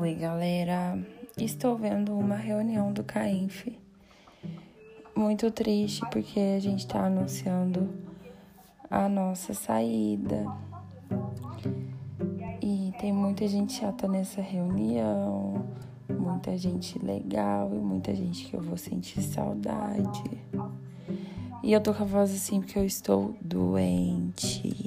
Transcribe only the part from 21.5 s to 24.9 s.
E eu tô com a voz assim porque eu estou doente.